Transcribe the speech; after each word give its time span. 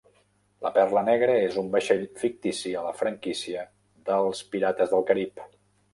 La 0.65 0.69
Perla 0.77 1.03
Negra 1.09 1.35
és 1.49 1.59
un 1.63 1.69
vaixell 1.75 2.01
fictici 2.21 2.73
a 2.79 2.83
la 2.87 2.95
franquícia 3.03 3.69
dels 4.11 4.43
"Pirates 4.55 4.95
del 4.97 5.07
Carib". 5.13 5.45